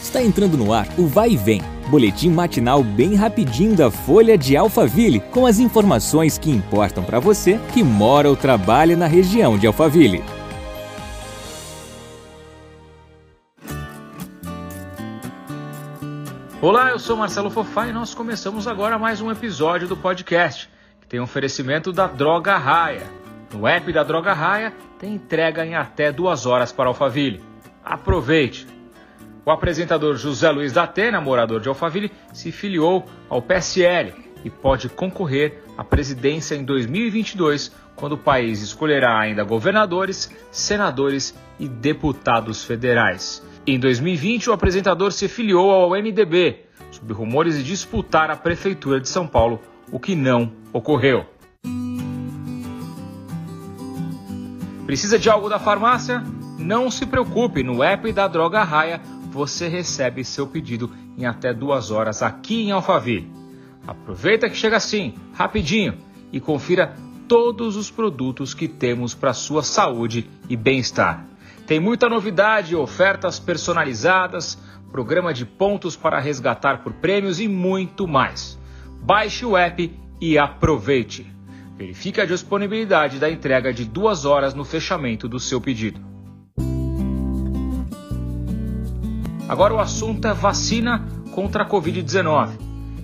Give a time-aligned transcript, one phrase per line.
[0.00, 4.56] Está entrando no ar o Vai e Vem, boletim matinal bem rapidinho da Folha de
[4.56, 9.66] Alphaville, com as informações que importam para você que mora ou trabalha na região de
[9.66, 10.24] Alphaville.
[16.62, 20.68] Olá, eu sou Marcelo Fofá e nós começamos agora mais um episódio do podcast,
[21.00, 23.06] que tem um oferecimento da Droga Raia.
[23.52, 27.42] No app da Droga Raia tem entrega em até duas horas para Alphaville.
[27.84, 28.79] Aproveite!
[29.44, 34.12] O apresentador José Luiz da Atena, morador de Alphaville, se filiou ao PSL
[34.44, 41.66] e pode concorrer à presidência em 2022, quando o país escolherá ainda governadores, senadores e
[41.66, 43.42] deputados federais.
[43.66, 49.08] Em 2020, o apresentador se filiou ao MDB, sob rumores de disputar a prefeitura de
[49.08, 51.24] São Paulo, o que não ocorreu.
[54.84, 56.22] Precisa de algo da farmácia?
[56.58, 61.90] Não se preocupe, no app da Droga Raia você recebe seu pedido em até duas
[61.90, 63.30] horas aqui em Alphaville.
[63.86, 65.94] Aproveita que chega assim, rapidinho,
[66.32, 66.94] e confira
[67.28, 71.24] todos os produtos que temos para sua saúde e bem-estar.
[71.66, 74.58] Tem muita novidade, ofertas personalizadas,
[74.90, 78.58] programa de pontos para resgatar por prêmios e muito mais.
[79.02, 81.32] Baixe o app e aproveite.
[81.76, 86.00] Verifique a disponibilidade da entrega de duas horas no fechamento do seu pedido.
[89.50, 92.50] Agora o assunto é vacina contra a Covid-19.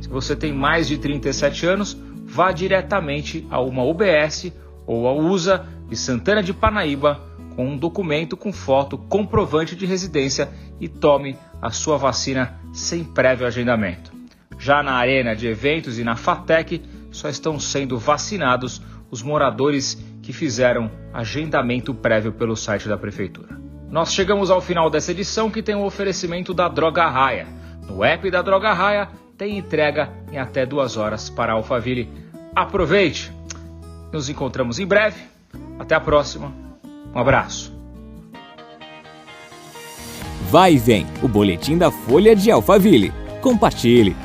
[0.00, 4.52] Se você tem mais de 37 anos, vá diretamente a uma UBS
[4.84, 7.20] ou a USA de Santana de Panaíba
[7.54, 13.46] com um documento com foto comprovante de residência e tome a sua vacina sem prévio
[13.46, 14.10] agendamento.
[14.58, 20.32] Já na arena de eventos e na FATEC só estão sendo vacinados os moradores que
[20.32, 23.62] fizeram agendamento prévio pelo site da prefeitura.
[23.92, 27.46] Nós chegamos ao final dessa edição que tem o um oferecimento da Droga Raia.
[27.86, 32.08] No app da Droga Raia tem entrega em até duas horas para Alphaville.
[32.56, 33.30] Aproveite!
[34.10, 35.20] Nos encontramos em breve.
[35.78, 36.50] Até a próxima.
[37.14, 37.70] Um abraço.
[40.50, 43.12] Vai vem o boletim da Folha de Alphaville.
[43.42, 44.16] Compartilhe.